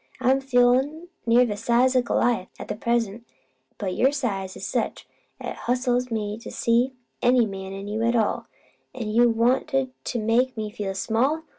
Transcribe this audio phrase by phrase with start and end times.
[0.19, 3.23] I'm feelin' near the size o' Goliath at present;
[3.77, 5.07] but your size is such
[5.39, 8.47] 'at it hustles me to see any MAN in you at all.
[8.95, 11.43] An' you wanted to make me feel small!